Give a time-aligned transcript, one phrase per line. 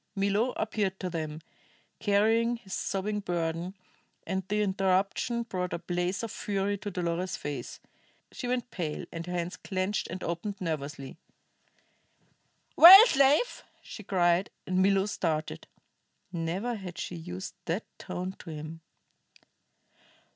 [0.15, 1.41] Milo appeared to them;
[1.99, 3.75] carrying his sobbing burden,
[4.25, 7.79] and the interruption brought a blaze of fury to Dolores's face.
[8.31, 11.17] She went pale, and her hands clenched and opened nervously.
[12.75, 15.67] "Well, slave?" she cried, and Milo started.
[16.31, 18.81] Never had she used that tone to him.